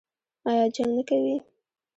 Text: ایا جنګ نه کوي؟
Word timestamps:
ایا 0.49 0.65
جنګ 0.75 0.91
نه 0.97 1.03
کوي؟ 1.09 1.35